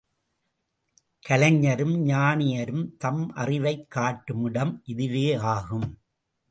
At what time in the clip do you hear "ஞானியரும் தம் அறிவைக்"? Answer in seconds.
2.05-3.87